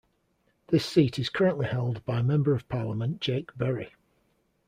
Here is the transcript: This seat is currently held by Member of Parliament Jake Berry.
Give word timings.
This 0.69 0.83
seat 0.83 1.19
is 1.19 1.29
currently 1.29 1.67
held 1.67 2.03
by 2.07 2.23
Member 2.23 2.55
of 2.55 2.67
Parliament 2.67 3.21
Jake 3.21 3.55
Berry. 3.55 3.91